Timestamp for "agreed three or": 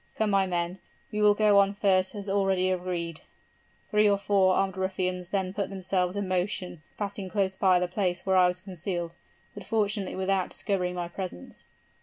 2.71-4.17